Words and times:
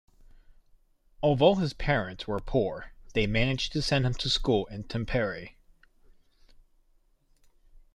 Although 1.21 1.57
his 1.59 1.73
parents 1.73 2.25
were 2.27 2.39
poor, 2.39 2.91
they 3.13 3.27
managed 3.27 3.71
to 3.73 3.83
send 3.83 4.03
him 4.07 4.15
to 4.15 4.31
school 4.31 4.65
in 4.65 4.85
Tampere. 4.85 5.49